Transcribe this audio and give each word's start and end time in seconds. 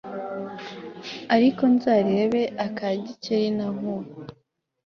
ariko 1.35 1.61
nzarebe 1.73 2.41
aka 2.65 2.87
Gikeli 3.03 3.49
na 3.57 3.67
Nkuba 3.75 4.11